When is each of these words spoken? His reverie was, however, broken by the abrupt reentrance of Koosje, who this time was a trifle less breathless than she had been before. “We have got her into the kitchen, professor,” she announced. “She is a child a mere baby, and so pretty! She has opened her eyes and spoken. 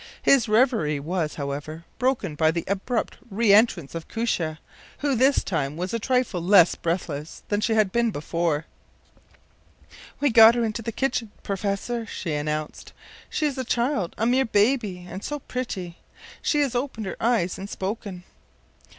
His 0.23 0.49
reverie 0.49 0.99
was, 0.99 1.35
however, 1.35 1.85
broken 1.99 2.33
by 2.33 2.49
the 2.49 2.63
abrupt 2.67 3.17
reentrance 3.31 3.93
of 3.93 4.07
Koosje, 4.07 4.57
who 4.97 5.13
this 5.13 5.43
time 5.43 5.77
was 5.77 5.93
a 5.93 5.99
trifle 5.99 6.41
less 6.41 6.73
breathless 6.73 7.43
than 7.49 7.61
she 7.61 7.75
had 7.75 7.91
been 7.91 8.09
before. 8.09 8.65
“We 10.19 10.29
have 10.29 10.33
got 10.33 10.55
her 10.55 10.63
into 10.65 10.81
the 10.81 10.91
kitchen, 10.91 11.29
professor,” 11.43 12.07
she 12.07 12.33
announced. 12.33 12.93
“She 13.29 13.45
is 13.45 13.59
a 13.59 13.63
child 13.63 14.15
a 14.17 14.25
mere 14.25 14.45
baby, 14.45 15.05
and 15.07 15.23
so 15.23 15.37
pretty! 15.37 15.99
She 16.41 16.61
has 16.61 16.73
opened 16.73 17.05
her 17.05 17.17
eyes 17.21 17.59
and 17.59 17.69
spoken. 17.69 18.23